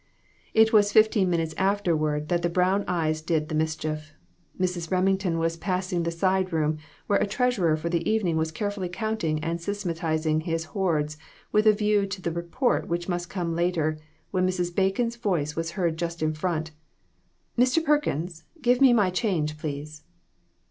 It 0.55 0.73
was 0.73 0.91
fifteen 0.91 1.29
minutes 1.29 1.53
afterward 1.59 2.29
that 2.29 2.41
the 2.41 2.49
brown 2.49 2.83
eyes 2.87 3.21
did 3.21 3.49
the 3.49 3.53
mischief. 3.53 4.13
Mrs. 4.59 4.89
Remington 4.89 5.37
was 5.37 5.57
passing 5.57 6.01
the 6.01 6.09
side 6.09 6.51
room, 6.51 6.79
where 7.05 7.19
a 7.19 7.27
treasurer 7.27 7.77
for 7.77 7.87
rhe 7.87 8.01
evening 8.01 8.35
was 8.35 8.51
carefully 8.51 8.89
counting 8.89 9.43
and 9.43 9.61
systematizing 9.61 10.39
his 10.41 10.65
hoards 10.73 11.19
with 11.51 11.67
a 11.67 11.71
view 11.73 12.07
to 12.07 12.19
the 12.19 12.31
report 12.31 12.87
which 12.87 13.07
must 13.07 13.29
come 13.29 13.55
later, 13.55 13.99
when 14.31 14.47
Mrs. 14.47 14.75
Bacon's 14.75 15.17
voice 15.17 15.55
was 15.55 15.73
heard 15.77 15.97
just 15.97 16.23
in 16.23 16.33
front 16.33 16.71
"Mr. 17.55 17.85
Perkins, 17.85 18.43
give 18.59 18.81
me 18.81 18.93
my 18.93 19.11
change, 19.11 19.55
please." 19.59 20.01